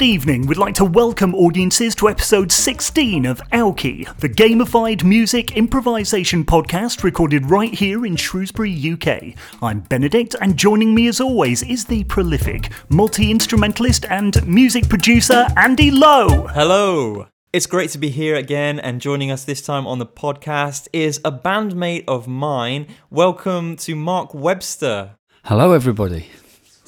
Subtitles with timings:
[0.00, 0.46] Good evening.
[0.46, 7.02] We'd like to welcome audiences to episode 16 of Alki, the gamified music improvisation podcast
[7.02, 9.34] recorded right here in Shrewsbury, UK.
[9.60, 15.46] I'm Benedict, and joining me as always is the prolific multi instrumentalist and music producer
[15.58, 16.46] Andy Lowe.
[16.46, 17.26] Hello.
[17.52, 21.20] It's great to be here again, and joining us this time on the podcast is
[21.26, 22.86] a bandmate of mine.
[23.10, 25.18] Welcome to Mark Webster.
[25.44, 26.30] Hello, everybody.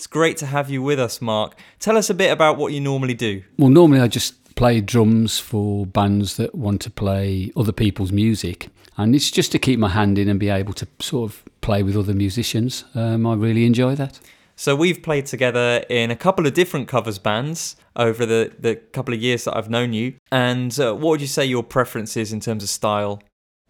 [0.02, 1.56] It's great to have you with us, Mark.
[1.78, 3.44] Tell us a bit about what you normally do.
[3.56, 8.66] Well, normally I just play drums for bands that want to play other people's music,
[8.96, 11.84] and it's just to keep my hand in and be able to sort of play
[11.84, 12.84] with other musicians.
[12.96, 14.18] Um, I really enjoy that.
[14.56, 19.14] So we've played together in a couple of different covers bands over the, the couple
[19.14, 20.14] of years that I've known you.
[20.32, 23.22] And uh, what would you say your preference is in terms of style?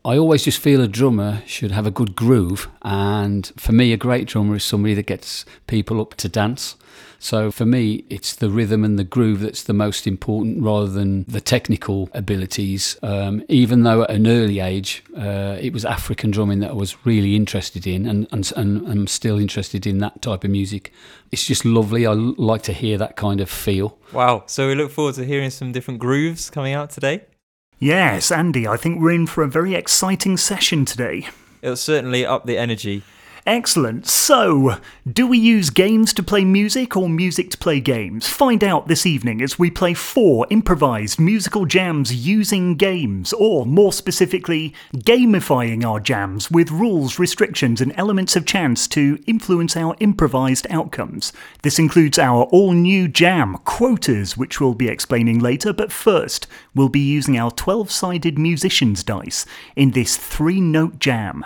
[0.05, 3.97] I always just feel a drummer should have a good groove, and for me, a
[3.97, 6.75] great drummer is somebody that gets people up to dance.
[7.21, 11.23] So for me, it's the rhythm and the groove that's the most important rather than
[11.29, 12.97] the technical abilities.
[13.01, 17.07] Um, even though at an early age, uh, it was African drumming that I was
[17.07, 20.93] really interested in, and, and, and I'm still interested in that type of music.
[21.31, 22.09] It's just lovely.
[22.09, 23.97] I like to hear that kind of feel.
[24.13, 24.43] Wow.
[24.47, 27.23] So we look forward to hearing some different grooves coming out today.
[27.83, 31.27] Yes, Andy, I think we're in for a very exciting session today.
[31.63, 33.03] It'll certainly up the energy.
[33.45, 34.07] Excellent.
[34.07, 38.29] So, do we use games to play music or music to play games?
[38.29, 43.93] Find out this evening as we play four improvised musical jams using games, or more
[43.93, 50.69] specifically, gamifying our jams with rules, restrictions, and elements of chance to influence our improvised
[50.71, 51.33] outcomes.
[51.63, 56.89] This includes our all new jam, Quotas, which we'll be explaining later, but first, we'll
[56.89, 61.45] be using our 12 sided musician's dice in this three note jam.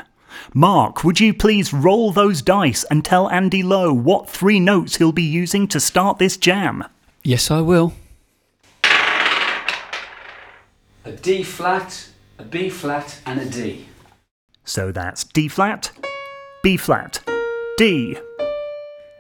[0.55, 5.13] Mark, would you please roll those dice and tell Andy Lowe what three notes he'll
[5.13, 6.85] be using to start this jam?
[7.23, 7.93] Yes, I will.
[11.05, 12.09] A D flat,
[12.39, 13.87] a B flat, and a D.
[14.65, 15.93] So that's D flat,
[16.63, 17.21] B flat,
[17.79, 18.19] D.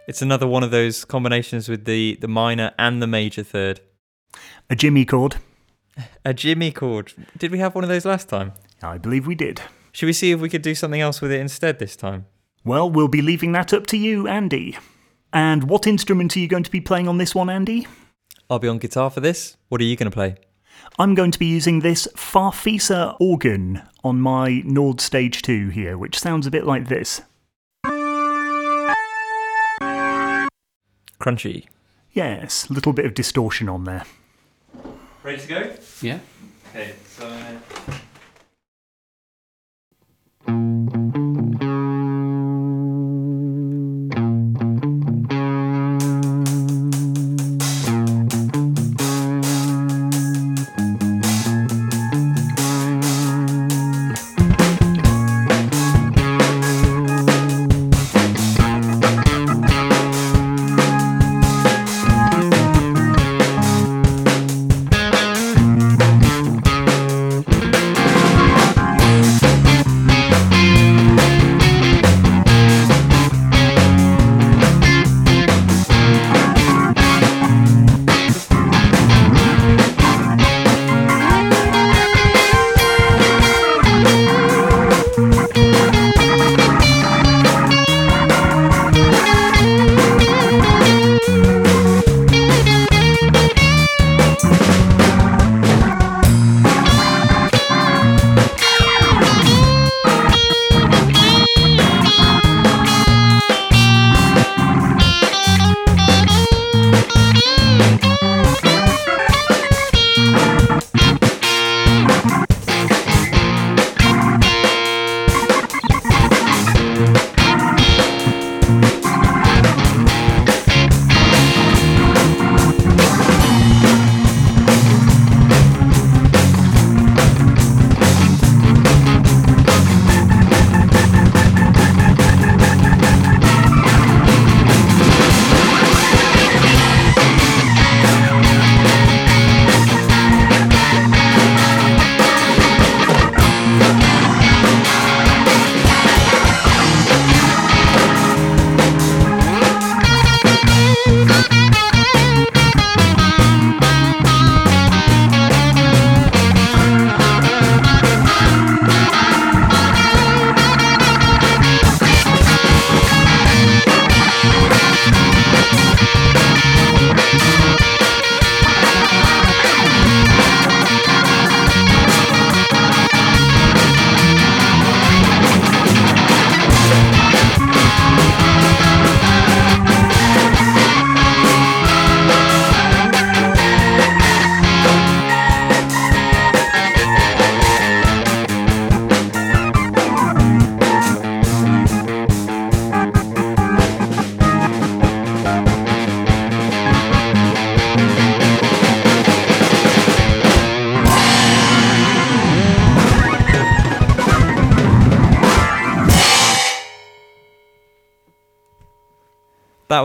[0.09, 3.81] It's another one of those combinations with the, the minor and the major third.
[4.71, 5.37] A Jimi chord.
[6.25, 7.12] A Jimi chord.
[7.37, 8.53] Did we have one of those last time?
[8.83, 9.62] I believe we did.
[9.97, 12.27] Should we see if we could do something else with it instead this time?
[12.67, 14.77] Well, we'll be leaving that up to you, Andy.
[15.33, 17.87] And what instrument are you going to be playing on this one, Andy?
[18.51, 19.57] I'll be on guitar for this.
[19.71, 20.34] What are you going to play?
[20.99, 26.19] I'm going to be using this Farfisa organ on my Nord Stage 2 here, which
[26.19, 27.23] sounds a bit like this.
[31.19, 31.69] Crunchy.
[32.13, 34.05] Yes, a little bit of distortion on there.
[35.23, 35.73] Ready to go?
[36.03, 36.19] Yeah.
[36.75, 37.34] Okay, so.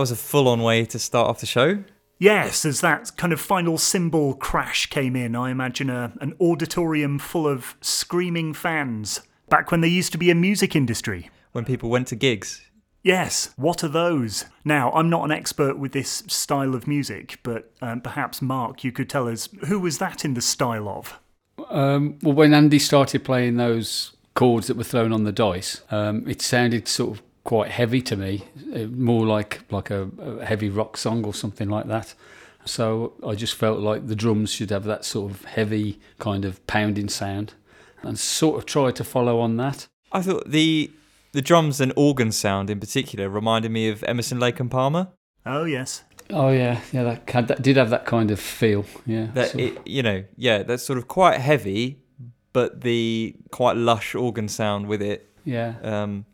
[0.02, 1.84] Was a full on way to start off the show.
[2.18, 7.20] Yes, as that kind of final cymbal crash came in, I imagine a, an auditorium
[7.20, 9.20] full of screaming fans.
[9.48, 11.30] Back when there used to be a music industry.
[11.52, 12.62] When people went to gigs.
[13.04, 14.44] Yes, what are those?
[14.64, 18.90] Now, I'm not an expert with this style of music, but um, perhaps, Mark, you
[18.90, 21.20] could tell us who was that in the style of?
[21.70, 26.28] Um, well, when Andy started playing those chords that were thrown on the dice, um,
[26.28, 28.44] it sounded sort of quite heavy to me,
[28.74, 32.14] uh, more like like a, a, heavy rock song or something like that.
[32.64, 36.64] So I just felt like the drums should have that sort of heavy kind of
[36.66, 37.54] pounding sound,
[38.02, 39.88] and sort of tried to follow on that.
[40.12, 40.90] I thought the
[41.32, 45.08] the drums and organ sound in particular reminded me of Emerson Lake and Palmer.
[45.44, 46.04] Oh yes.
[46.30, 47.02] Oh yeah, yeah.
[47.02, 48.84] That, had, that did have that kind of feel.
[49.06, 49.28] Yeah.
[49.34, 52.00] That it, you know, yeah, that's sort of quite heavy,
[52.52, 55.30] but the quite lush organ sound with it.
[55.44, 55.74] Yeah.
[55.82, 56.26] Um,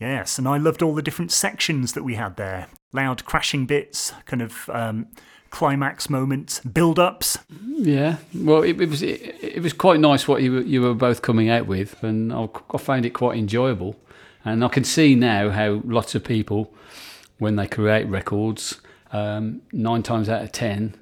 [0.00, 2.68] Yes, and I loved all the different sections that we had there.
[2.92, 5.08] Loud crashing bits, kind of um,
[5.50, 7.38] climax moments, build ups.
[7.66, 11.20] Yeah, well, it, it was it, it, was quite nice what you you were both
[11.20, 13.94] coming out with, and I, I found it quite enjoyable.
[14.42, 16.72] And I can see now how lots of people,
[17.38, 18.80] when they create records,
[19.12, 20.94] um, nine times out of ten,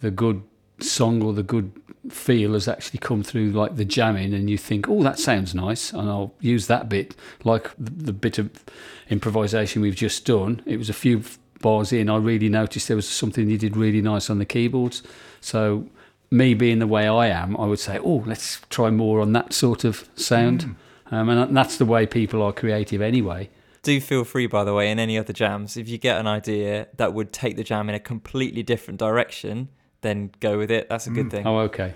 [0.00, 0.42] the good
[0.80, 1.72] song or the good
[2.10, 5.92] feel has actually come through like the jamming and you think oh that sounds nice
[5.92, 8.50] and i'll use that bit like the, the bit of
[9.10, 10.62] improvisation we've just done.
[10.66, 11.22] It was a few
[11.60, 15.02] bars in i really noticed there was something you did really nice on the keyboards.
[15.40, 15.88] So
[16.30, 19.52] me being the way i am i would say oh let's try more on that
[19.52, 20.76] sort of sound.
[21.10, 21.12] Mm.
[21.12, 23.48] um, and that's the way people are creative anyway.
[23.82, 26.88] Do feel free, by the way, in any other jams, if you get an idea
[26.96, 29.68] that would take the jam in a completely different direction,
[30.04, 30.88] then go with it.
[30.88, 31.30] That's a good mm.
[31.32, 31.46] thing.
[31.46, 31.94] Oh, okay.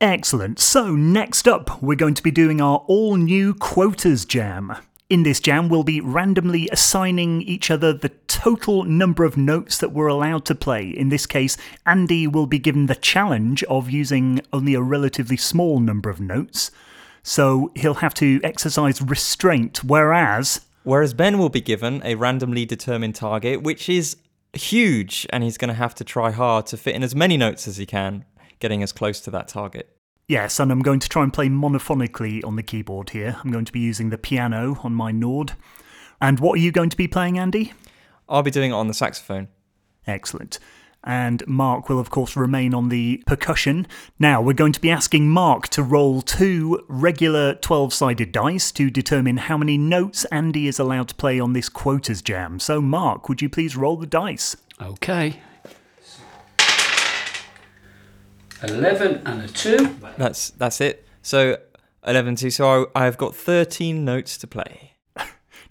[0.00, 0.60] Excellent.
[0.60, 4.76] So, next up, we're going to be doing our all new quotas jam.
[5.10, 9.92] In this jam, we'll be randomly assigning each other the total number of notes that
[9.92, 10.88] we're allowed to play.
[10.88, 15.78] In this case, Andy will be given the challenge of using only a relatively small
[15.78, 16.70] number of notes.
[17.22, 20.62] So he'll have to exercise restraint, whereas.
[20.84, 24.16] Whereas Ben will be given a randomly determined target, which is
[24.56, 27.66] huge, and he's going to have to try hard to fit in as many notes
[27.68, 28.24] as he can,
[28.58, 29.96] getting as close to that target.
[30.26, 33.36] Yes, and I'm going to try and play monophonically on the keyboard here.
[33.44, 35.52] I'm going to be using the piano on my Nord.
[36.20, 37.74] And what are you going to be playing, Andy?
[38.28, 39.48] I'll be doing it on the saxophone.
[40.06, 40.58] Excellent
[41.04, 43.86] and Mark will, of course, remain on the percussion.
[44.18, 48.90] Now, we're going to be asking Mark to roll two regular 12 sided dice to
[48.90, 52.58] determine how many notes Andy is allowed to play on this quotas jam.
[52.58, 54.56] So, Mark, would you please roll the dice?
[54.80, 55.40] Okay.
[58.62, 59.96] 11 and a 2.
[60.16, 61.06] That's, that's it.
[61.22, 61.58] So,
[62.06, 62.50] 11 2.
[62.50, 64.93] So, I, I've got 13 notes to play.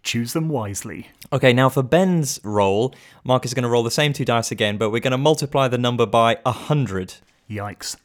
[0.04, 1.10] Choose them wisely.
[1.32, 2.94] Okay, now for Ben's roll,
[3.24, 5.68] Mark is going to roll the same two dice again, but we're going to multiply
[5.68, 7.16] the number by 100.
[7.50, 7.96] Yikes.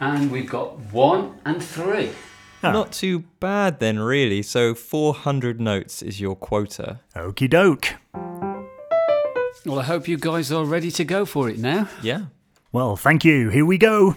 [0.00, 2.10] And we've got one and three.
[2.62, 2.72] Oh.
[2.72, 4.42] Not too bad then, really.
[4.42, 7.00] So 400 notes is your quota.
[7.14, 7.94] Okie doke.
[9.66, 11.88] Well, I hope you guys are ready to go for it now.
[12.02, 12.26] Yeah.
[12.72, 13.50] Well, thank you.
[13.50, 14.16] Here we go.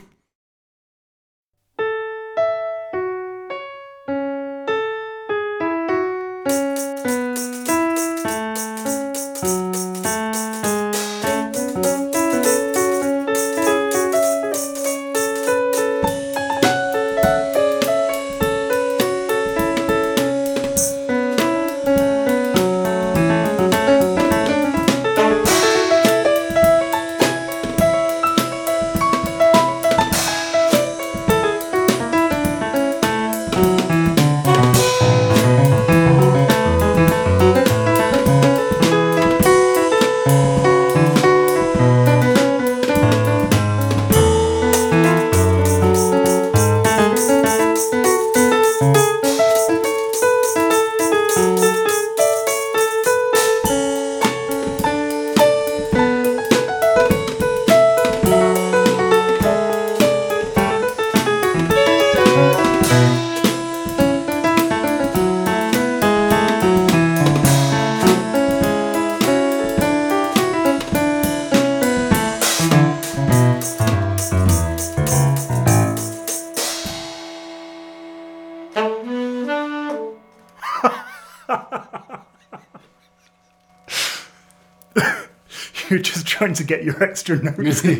[85.93, 87.85] You're just trying to get your extra notes.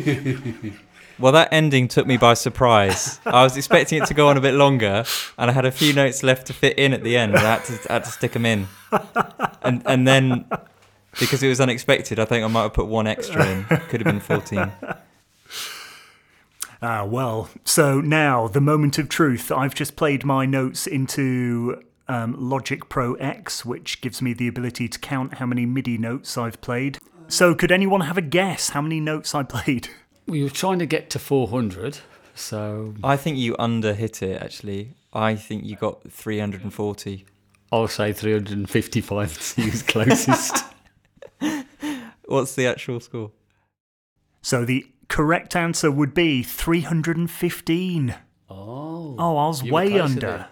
[1.16, 3.20] Well, that ending took me by surprise.
[3.24, 5.04] I was expecting it to go on a bit longer,
[5.38, 7.36] and I had a few notes left to fit in at the end.
[7.36, 8.66] I had to, I had to stick them in,
[9.62, 10.44] and and then
[11.20, 13.62] because it was unexpected, I think I might have put one extra in.
[13.62, 14.72] Could have been fourteen.
[16.82, 19.52] Ah, well, so now the moment of truth.
[19.52, 24.88] I've just played my notes into um, Logic Pro X, which gives me the ability
[24.88, 26.98] to count how many MIDI notes I've played.
[27.34, 29.88] So, could anyone have a guess how many notes I played?
[30.26, 31.98] We were trying to get to 400,
[32.34, 34.40] so I think you under hit it.
[34.40, 37.26] Actually, I think you got three hundred and forty.
[37.70, 40.64] I'll say 355 to use closest.
[42.24, 43.32] What's the actual score?
[44.40, 48.14] So, the correct answer would be 315.
[48.48, 49.16] oh.
[49.18, 50.20] Oh, I was way under.
[50.20, 50.48] there.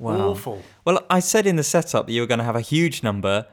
[0.00, 0.62] Awful.
[0.84, 3.46] Well, I said in the setup that you were going to have a huge number,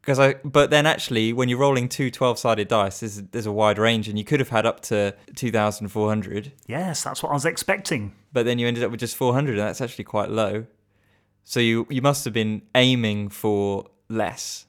[0.00, 0.34] because I.
[0.44, 4.18] But then actually, when you're rolling two 12-sided dice, there's there's a wide range, and
[4.18, 6.52] you could have had up to two thousand four hundred.
[6.66, 8.14] Yes, that's what I was expecting.
[8.32, 10.64] but then you ended up with just 400 and that's actually quite low
[11.42, 14.66] so you you must have been aiming for less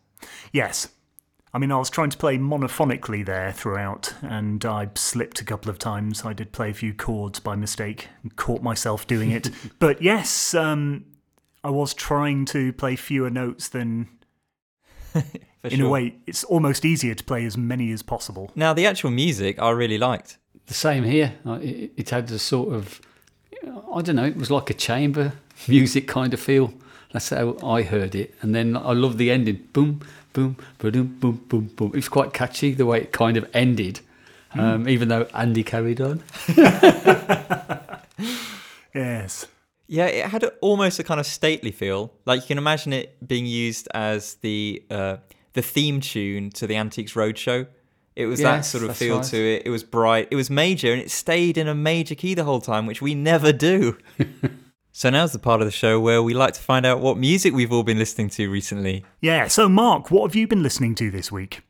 [0.52, 0.90] Yes.
[1.54, 5.70] I mean, I was trying to play monophonically there throughout, and I slipped a couple
[5.70, 6.24] of times.
[6.24, 9.50] I did play a few chords by mistake and caught myself doing it.
[9.80, 11.06] but yes, um,
[11.64, 14.08] I was trying to play fewer notes than,
[15.64, 15.88] in sure.
[15.88, 18.52] a way, it's almost easier to play as many as possible.
[18.56, 20.38] now the actual music i really liked
[20.68, 21.34] The same here.
[21.46, 23.02] It, it had a sort of,
[23.96, 25.34] I don't know, it was like a chamber
[25.68, 26.74] music kind of feel.
[27.12, 28.34] That's how I heard it.
[28.42, 29.68] And then I love the ending.
[29.74, 30.00] Boom,
[30.32, 31.88] boom, boom, boom, boom, boom.
[31.94, 34.00] It was quite catchy the way it kind of ended,
[34.54, 36.24] um, even though Andy carried on.
[38.94, 39.48] Yes.
[39.92, 42.14] Yeah it had a, almost a kind of stately feel.
[42.26, 45.18] Like you can imagine it being used as the uh,
[45.54, 47.68] the theme tune to the antiques roadshow.
[48.16, 49.26] It was that sort of feel right.
[49.26, 49.64] to it.
[49.66, 50.28] It was bright.
[50.32, 53.16] It was major and it stayed in a major key the whole time which we
[53.16, 53.98] never do.
[54.94, 57.54] So now's the part of the show where we like to find out what music
[57.54, 59.06] we've all been listening to recently.
[59.22, 61.62] Yeah, so Mark, what have you been listening to this week?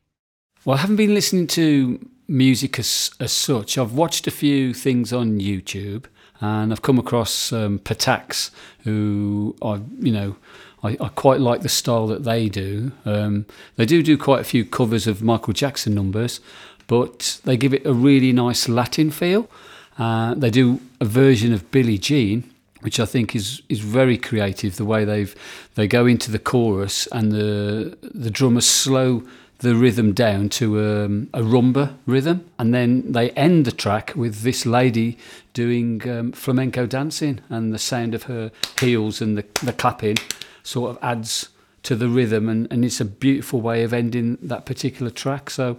[0.65, 3.77] Well, I haven't been listening to music as, as such.
[3.77, 6.05] I've watched a few things on YouTube,
[6.41, 8.49] and I've come across um, Patax,
[8.83, 10.35] who I, you know,
[10.83, 12.91] I, I quite like the style that they do.
[13.05, 13.45] Um,
[13.75, 16.39] they do do quite a few covers of Michael Jackson numbers,
[16.87, 19.49] but they give it a really nice Latin feel.
[19.97, 22.49] Uh, they do a version of Billie Jean,
[22.81, 24.77] which I think is is very creative.
[24.77, 25.35] The way they've
[25.75, 29.23] they go into the chorus and the the drummers slow
[29.61, 34.41] the rhythm down to um, a rumba rhythm, and then they end the track with
[34.41, 35.17] this lady
[35.53, 40.17] doing um, flamenco dancing, and the sound of her heels and the, the clapping
[40.63, 41.49] sort of adds
[41.83, 45.49] to the rhythm, and, and it's a beautiful way of ending that particular track.
[45.51, 45.77] So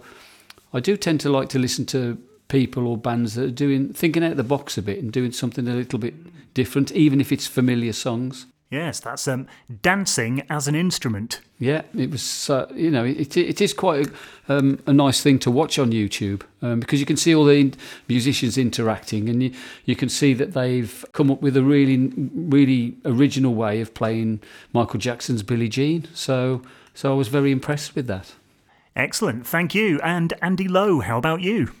[0.73, 4.23] I do tend to like to listen to people or bands that are doing thinking
[4.23, 6.13] out the box a bit and doing something a little bit
[6.53, 8.45] different, even if it's familiar songs.
[8.73, 9.45] Yes, that's um,
[9.83, 11.41] dancing as an instrument.
[11.59, 12.49] Yeah, it was.
[12.49, 15.91] Uh, you know, it it is quite a, um, a nice thing to watch on
[15.91, 17.71] YouTube um, because you can see all the
[18.09, 19.53] musicians interacting, and you
[19.85, 24.41] you can see that they've come up with a really really original way of playing
[24.73, 26.07] Michael Jackson's Billie Jean.
[26.15, 26.63] So
[26.95, 28.33] so I was very impressed with that.
[28.95, 29.99] Excellent, thank you.
[30.01, 31.73] And Andy Lowe, how about you?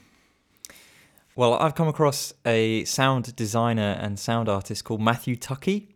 [1.35, 5.92] Well, I've come across a sound designer and sound artist called Matthew Tuckey,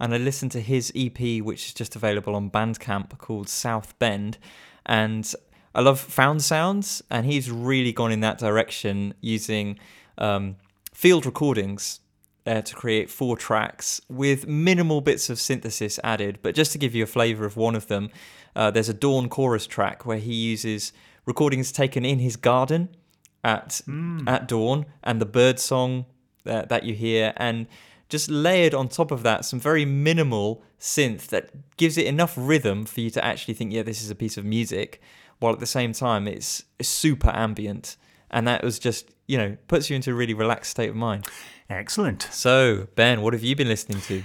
[0.00, 4.38] and I listened to his EP, which is just available on Bandcamp, called South Bend.
[4.86, 5.32] And
[5.74, 9.78] I love found sounds, and he's really gone in that direction using
[10.18, 10.56] um,
[10.92, 12.00] field recordings
[12.46, 16.38] uh, to create four tracks with minimal bits of synthesis added.
[16.42, 18.10] But just to give you a flavour of one of them,
[18.54, 20.92] uh, there's a Dawn chorus track where he uses
[21.26, 22.88] recordings taken in his garden
[23.42, 23.80] at
[24.26, 26.06] at dawn and the bird song
[26.44, 27.66] that, that you hear and
[28.14, 32.84] just layered on top of that some very minimal synth that gives it enough rhythm
[32.84, 35.02] for you to actually think yeah this is a piece of music
[35.40, 37.96] while at the same time it's, super ambient
[38.30, 41.26] and that was just you know puts you into a really relaxed state of mind
[41.68, 42.22] Excellent.
[42.30, 44.22] so ben what have you been listening to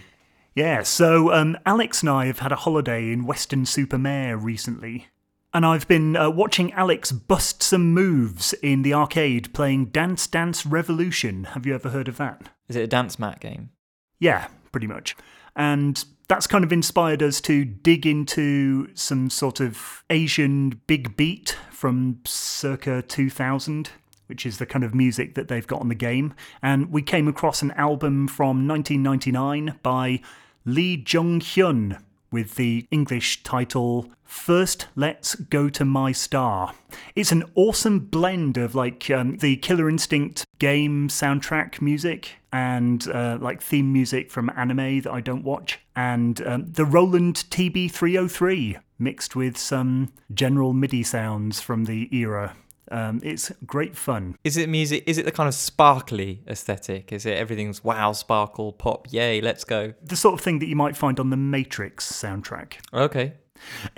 [0.54, 5.08] Yeah, so um, Alex and I have had a holiday in Weston-super-Mare recently.
[5.54, 10.66] And I've been uh, watching Alex bust some moves in the arcade playing Dance Dance
[10.66, 11.46] Revolution.
[11.54, 12.50] Have you ever heard of that?
[12.70, 13.72] is it a dance mat game
[14.20, 15.16] Yeah, pretty much.
[15.56, 21.58] And that's kind of inspired us to dig into some sort of Asian big beat
[21.72, 23.90] from circa 2000,
[24.28, 26.34] which is the kind of music that they've got on the game.
[26.62, 30.22] And we came across an album from 1999 by
[30.66, 32.00] Lee Jung Hyun,
[32.32, 36.74] with the English title First Let's Go to My Star.
[37.16, 43.38] It's an awesome blend of like um, the Killer Instinct game soundtrack music and uh,
[43.42, 49.36] like theme music from anime that I don't watch, and um, the Roland TB303 mixed
[49.36, 52.56] with some general MIDI sounds from the era.
[52.92, 54.36] Um, it's great fun.
[54.44, 55.04] Is it music?
[55.06, 57.12] Is it the kind of sparkly aesthetic?
[57.12, 59.94] Is it everything's wow, sparkle, pop, yay, let's go?
[60.04, 62.76] The sort of thing that you might find on the Matrix soundtrack.
[62.94, 63.34] Okay.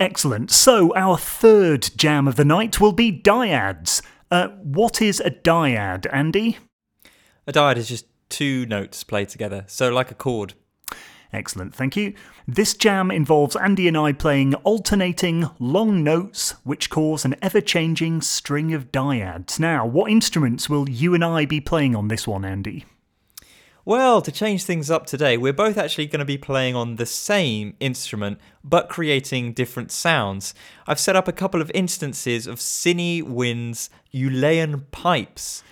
[0.00, 0.50] Excellent.
[0.50, 4.02] So, our third jam of the night will be dyads.
[4.30, 6.58] Uh, what is a dyad, Andy?
[7.46, 10.54] A dyad is just two notes played together, so like a chord.
[11.32, 12.12] Excellent, thank you.
[12.46, 18.20] This jam involves Andy and I playing alternating long notes which cause an ever changing
[18.20, 19.58] string of dyads.
[19.58, 22.84] Now, what instruments will you and I be playing on this one, Andy?
[23.84, 27.06] Well, to change things up today, we're both actually going to be playing on the
[27.06, 30.54] same instrument but creating different sounds.
[30.86, 35.64] I've set up a couple of instances of Cine Wind's Uilleann pipes.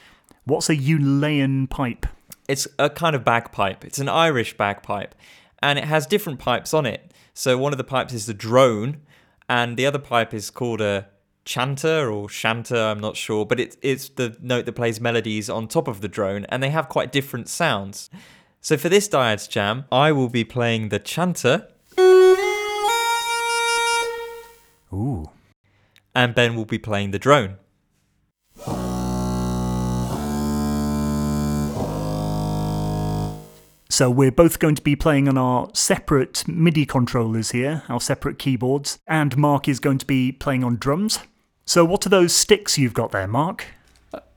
[0.44, 2.06] What's a Uilleann pipe?
[2.48, 5.14] It's a kind of bagpipe, it's an Irish bagpipe
[5.62, 7.12] and it has different pipes on it.
[7.34, 9.02] So one of the pipes is the drone,
[9.48, 11.08] and the other pipe is called a
[11.44, 15.68] chanter or shanter, I'm not sure, but it, it's the note that plays melodies on
[15.68, 18.10] top of the drone, and they have quite different sounds.
[18.60, 21.68] So for this Dyads Jam, I will be playing the chanter.
[24.92, 25.30] Ooh.
[26.14, 27.56] And Ben will be playing the drone.
[34.00, 38.38] So we're both going to be playing on our separate MIDI controllers here, our separate
[38.38, 41.18] keyboards, and Mark is going to be playing on drums.
[41.66, 43.66] So what are those sticks you've got there, Mark?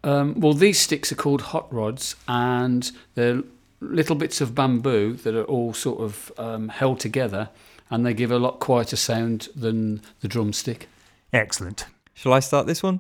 [0.04, 3.41] Um, well, these sticks are called hot rods, and they're
[3.80, 7.47] little bits of bamboo that are all sort of um, held together,
[7.89, 10.89] and they give a lot quieter sound than the drumstick.
[11.32, 11.86] Excellent.
[12.13, 12.99] Shall I start this one?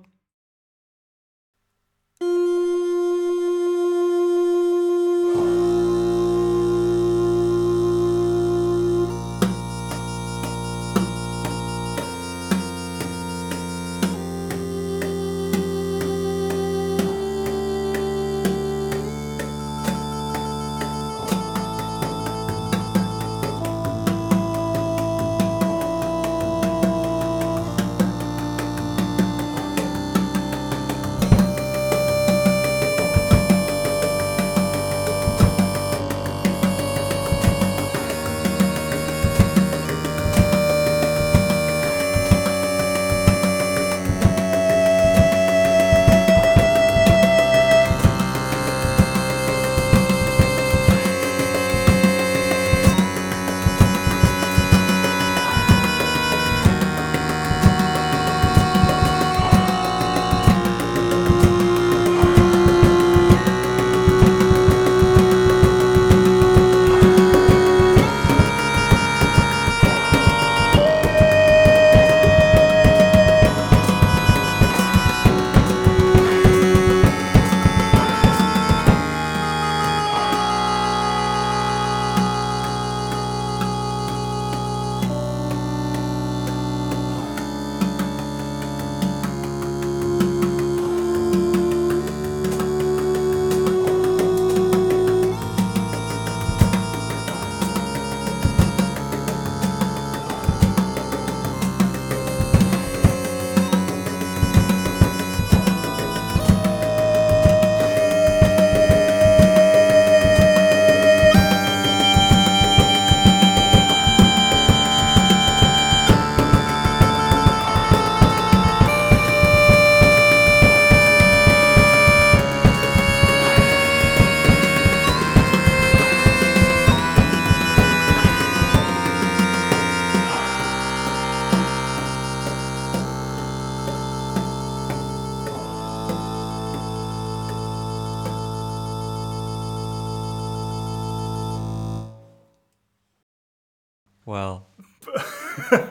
[144.25, 144.65] Well,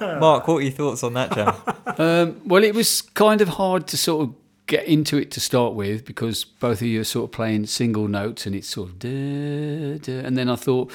[0.01, 1.55] Mark, what are your thoughts on that jam?
[1.99, 4.35] Um, well, it was kind of hard to sort of
[4.66, 8.09] get into it to start with because both of you are sort of playing single
[8.09, 10.90] notes and it's sort of da, da, and then I thought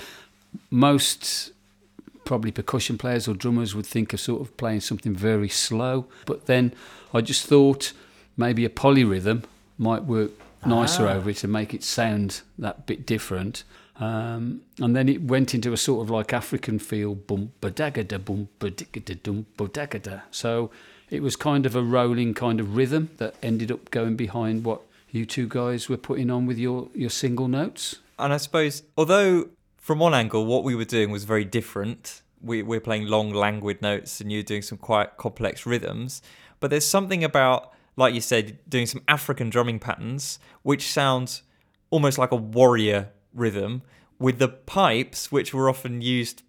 [0.72, 1.52] most
[2.26, 6.48] probably percussion players or drummers would think of sort of playing something very slow, but
[6.48, 6.74] then
[7.14, 7.94] I just thought
[8.36, 9.44] maybe a polyrhythm
[9.78, 10.32] might work
[10.66, 11.14] nicer Ah.
[11.14, 13.64] over it and make it sound that bit different.
[14.00, 18.04] Um, and then it went into a sort of like African feel, ba da ba
[18.04, 20.20] da ba da.
[20.32, 20.72] So
[21.10, 24.82] it was kind of a rolling kind of rhythm that ended up going behind what
[25.10, 27.98] you two guys were putting on with your, your single notes.
[28.20, 32.22] And I suppose, although from one angle, what we were doing was very different.
[32.42, 36.22] We, we're playing long, languid notes, and you're doing some quite complex rhythms.
[36.60, 41.42] But there's something about, like you said, doing some African drumming patterns, which sounds
[41.90, 43.84] almost like a warrior rhythm,
[44.20, 46.42] with the pipes, which were often used,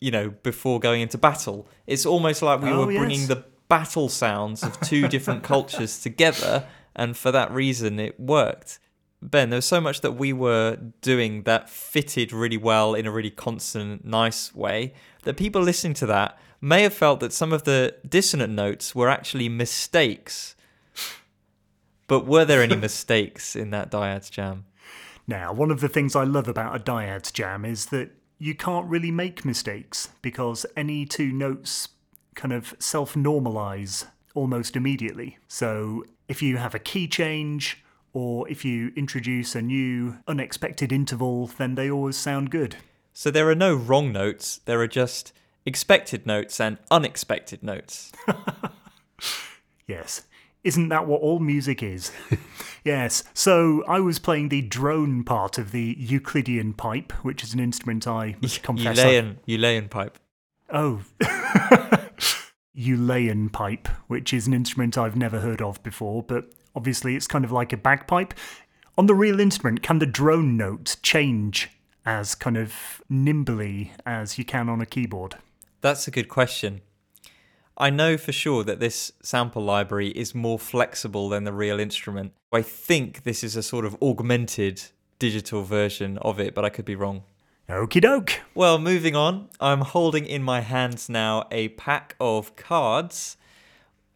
[0.00, 1.68] you know, before going into battle.
[1.86, 3.28] It's almost like we Oh, were bringing yes.
[3.28, 8.78] the battle sounds of two different cultures together, and for that reason, it worked.
[9.22, 13.10] Ben, there was so much that we were doing that fitted really well in a
[13.10, 17.64] really consonant, nice way that people listening to that may have felt that some of
[17.64, 20.56] the dissonant notes were actually mistakes.
[22.06, 24.64] But were there any mistakes in that Dyads jam?
[25.30, 28.90] Now, one of the things I love about a dyads jam is that you can't
[28.90, 31.90] really make mistakes because any two notes
[32.34, 35.38] kind of self normalize almost immediately.
[35.46, 41.46] So if you have a key change or if you introduce a new unexpected interval,
[41.46, 42.74] then they always sound good.
[43.12, 45.32] So there are no wrong notes, there are just
[45.64, 48.10] expected notes and unexpected notes.
[49.90, 50.22] Yes.
[50.62, 52.12] Isn't that what all music is?
[52.84, 53.24] yes.
[53.34, 58.06] So I was playing the drone part of the Euclidean pipe, which is an instrument
[58.06, 58.98] I must confess.
[58.98, 60.18] I- Eulean, Eulean pipe.
[60.72, 61.02] Oh.
[62.76, 67.44] Eulean pipe, which is an instrument I've never heard of before, but obviously it's kind
[67.44, 68.34] of like a bagpipe.
[68.96, 71.70] On the real instrument, can the drone note change
[72.06, 75.36] as kind of nimbly as you can on a keyboard?
[75.80, 76.82] That's a good question.
[77.76, 82.32] I know for sure that this sample library is more flexible than the real instrument.
[82.52, 84.82] I think this is a sort of augmented
[85.18, 87.22] digital version of it, but I could be wrong.
[87.68, 88.40] Okie doke.
[88.54, 93.36] Well, moving on, I'm holding in my hands now a pack of cards.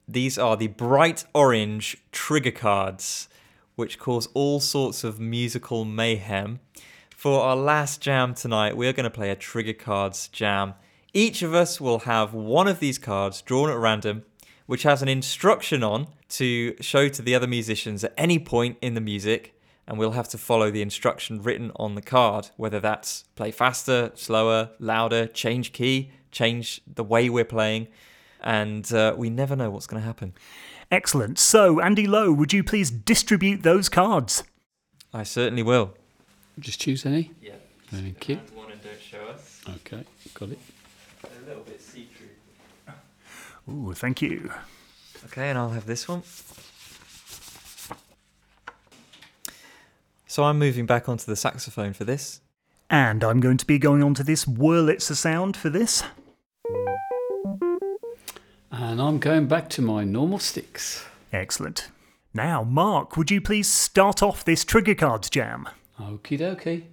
[0.09, 3.29] These are the bright orange trigger cards,
[3.77, 6.59] which cause all sorts of musical mayhem.
[7.17, 10.75] For our last jam tonight, we're going to play a trigger cards jam.
[11.15, 14.25] Each of us will have one of these cards drawn at random,
[14.67, 18.95] which has an instruction on to show to the other musicians at any point in
[18.95, 19.55] the music
[19.87, 24.11] and we'll have to follow the instruction written on the card, whether that's play faster,
[24.15, 27.89] slower, louder, change key, change the way we're playing,
[28.41, 30.33] and uh, we never know what's going to happen.
[30.91, 31.39] Excellent.
[31.39, 34.45] So, Andy Lowe, would you please distribute those cards?
[35.13, 35.95] I certainly will.
[36.59, 37.33] Just choose any.
[37.41, 37.55] Yeah.
[37.89, 38.41] Thank you.
[38.55, 39.61] One and don't show us.
[39.69, 40.59] Okay, got it.
[41.45, 42.95] A little bit see-through.
[43.73, 44.51] Ooh, thank you.
[45.27, 46.23] Okay, and I'll have this one.
[50.27, 52.41] So I'm moving back onto the saxophone for this.
[52.89, 56.03] And I'm going to be going onto this Wurlitzer sound for this.
[58.71, 61.05] And I'm going back to my normal sticks.
[61.33, 61.89] Excellent.
[62.33, 65.69] Now, Mark, would you please start off this trigger cards jam?
[66.01, 66.85] Okie dokie.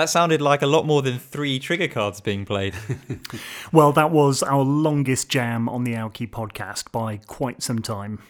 [0.00, 2.74] That sounded like a lot more than three trigger cards being played.
[3.70, 8.20] Well, that was our longest jam on the Alki podcast by quite some time.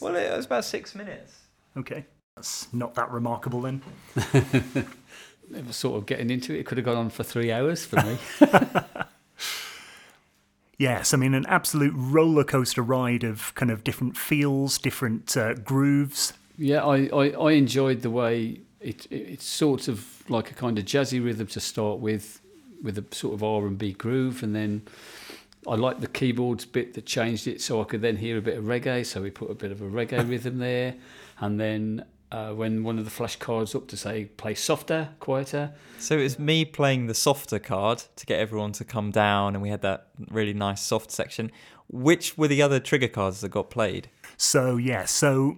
[0.00, 1.36] well, it was about six minutes.
[1.76, 2.06] Okay.
[2.34, 3.82] That's not that remarkable then.
[5.54, 6.60] It was sort of getting into it.
[6.60, 8.16] It could have gone on for three hours for me.
[10.78, 15.54] Yes, I mean, an absolute roller coaster ride of kind of different feels, different uh,
[15.54, 16.32] grooves.
[16.56, 20.78] yeah, I, I, I enjoyed the way it, it it's sort of like a kind
[20.78, 22.40] of jazzy rhythm to start with,
[22.82, 24.82] with a sort of R and B groove, and then
[25.66, 28.56] I liked the keyboards bit that changed it so I could then hear a bit
[28.56, 29.04] of reggae.
[29.04, 30.94] So we put a bit of a reggae rhythm there,
[31.40, 36.18] and then uh, when one of the flashcards up to say play softer, quieter, So
[36.18, 39.70] it was me playing the softer card to get everyone to come down, and we
[39.70, 41.50] had that really nice soft section.
[41.90, 44.10] Which were the other trigger cards that got played?
[44.36, 45.56] So, yeah, so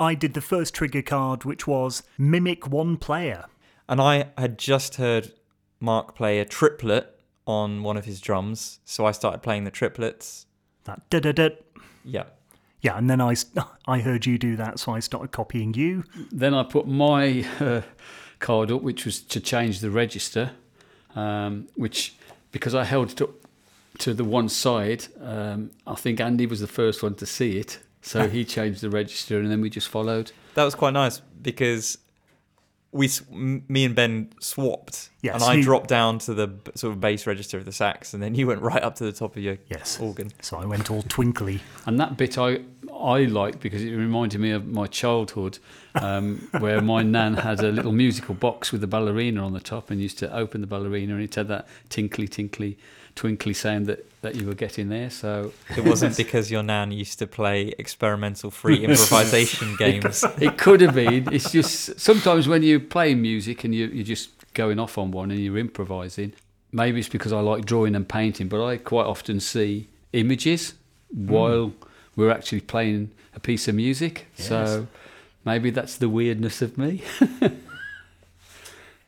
[0.00, 3.46] I did the first trigger card, which was Mimic One Player.
[3.88, 5.32] And I had just heard
[5.80, 10.46] Mark play a triplet on one of his drums, so I started playing the triplets.
[10.84, 11.48] That da da da.
[12.04, 12.24] Yeah.
[12.80, 13.34] Yeah, and then I,
[13.88, 16.04] I heard you do that, so I started copying you.
[16.30, 17.82] Then I put my uh,
[18.38, 20.52] card up, which was to change the register,
[21.16, 22.14] um, which
[22.52, 23.30] because I held it up
[23.98, 27.80] to the one side, um, I think Andy was the first one to see it,
[28.02, 30.32] so he changed the register, and then we just followed.
[30.54, 31.98] That was quite nice because
[32.90, 37.00] we, me and Ben swapped, Yes, and I he- dropped down to the sort of
[37.00, 39.42] bass register of the sax, and then you went right up to the top of
[39.42, 40.00] your Yes.
[40.00, 40.30] organ.
[40.40, 41.60] So I went all twinkly.
[41.86, 42.60] And that bit, I
[42.98, 45.58] I like because it reminded me of my childhood,
[45.96, 49.90] um, where my nan had a little musical box with a ballerina on the top,
[49.90, 52.78] and used to open the ballerina, and it had that tinkly, tinkly,
[53.18, 55.10] twinkly sound that, that you were getting there.
[55.10, 60.24] So It wasn't because your nan used to play experimental free improvisation games.
[60.40, 61.32] it could have been.
[61.32, 65.32] It's just sometimes when you're playing music and you, you're just going off on one
[65.32, 66.32] and you're improvising.
[66.70, 70.74] Maybe it's because I like drawing and painting, but I quite often see images
[71.12, 71.28] hmm.
[71.28, 71.72] while
[72.14, 74.28] we're actually playing a piece of music.
[74.36, 74.86] So
[75.44, 77.02] maybe that's the weirdness of me.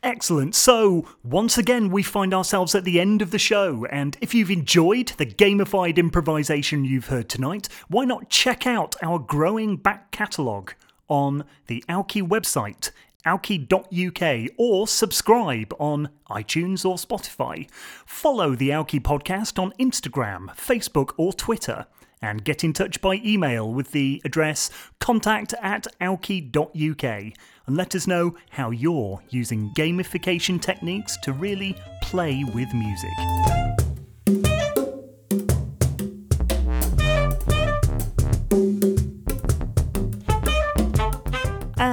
[0.03, 0.55] Excellent.
[0.55, 4.49] So, once again, we find ourselves at the end of the show, and if you've
[4.49, 10.73] enjoyed the gamified improvisation you've heard tonight, why not check out our growing back catalogue
[11.07, 12.89] on the Alki website,
[13.25, 17.69] alki.uk, or subscribe on iTunes or Spotify.
[18.03, 21.85] Follow the Alki podcast on Instagram, Facebook, or Twitter
[22.21, 27.33] and get in touch by email with the address contact at alki.uk
[27.71, 33.60] and let us know how you're using gamification techniques to really play with music.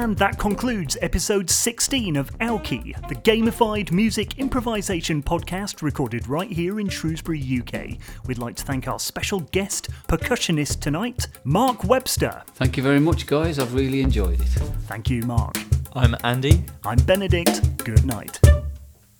[0.08, 6.80] And that concludes episode 16 of Alki, the gamified music improvisation podcast recorded right here
[6.80, 7.98] in Shrewsbury, UK.
[8.26, 12.42] We'd like to thank our special guest percussionist tonight, Mark Webster.
[12.54, 13.58] Thank you very much, guys.
[13.58, 14.48] I've really enjoyed it.
[14.86, 15.58] Thank you, Mark.
[15.92, 16.64] I'm Andy.
[16.86, 17.84] I'm Benedict.
[17.84, 18.40] Good night.